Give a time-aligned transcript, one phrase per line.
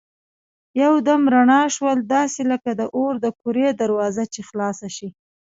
[0.81, 5.09] یو دم رڼا شول داسې لکه د اور د کورې دروازه چي خلاصه شي.